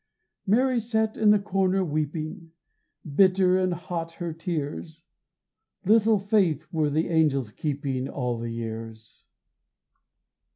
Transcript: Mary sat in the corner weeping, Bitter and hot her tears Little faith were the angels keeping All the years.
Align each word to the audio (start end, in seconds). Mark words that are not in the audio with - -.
Mary 0.47 0.79
sat 0.79 1.15
in 1.15 1.29
the 1.29 1.37
corner 1.37 1.85
weeping, 1.85 2.49
Bitter 3.05 3.59
and 3.59 3.71
hot 3.75 4.13
her 4.13 4.33
tears 4.33 5.03
Little 5.85 6.17
faith 6.17 6.65
were 6.73 6.89
the 6.89 7.09
angels 7.09 7.51
keeping 7.51 8.09
All 8.09 8.39
the 8.39 8.49
years. 8.49 9.25